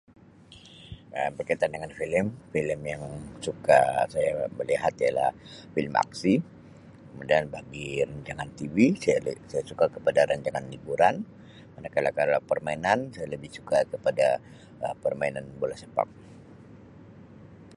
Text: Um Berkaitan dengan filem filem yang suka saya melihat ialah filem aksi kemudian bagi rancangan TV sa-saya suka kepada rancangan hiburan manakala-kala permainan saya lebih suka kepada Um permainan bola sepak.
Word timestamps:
Um 1.19 1.29
Berkaitan 1.37 1.69
dengan 1.75 1.91
filem 1.97 2.25
filem 2.51 2.81
yang 2.93 3.03
suka 3.45 3.81
saya 4.13 4.31
melihat 4.57 4.89
ialah 5.03 5.29
filem 5.77 5.93
aksi 6.05 6.33
kemudian 7.13 7.45
bagi 7.55 7.87
rancangan 8.09 8.49
TV 8.59 8.75
sa-saya 9.03 9.61
suka 9.71 9.85
kepada 9.95 10.21
rancangan 10.31 10.65
hiburan 10.73 11.15
manakala-kala 11.77 12.37
permainan 12.49 12.99
saya 13.13 13.27
lebih 13.33 13.51
suka 13.57 13.77
kepada 13.91 14.27
Um 14.85 14.95
permainan 15.05 15.45
bola 15.61 15.75
sepak. 15.81 16.09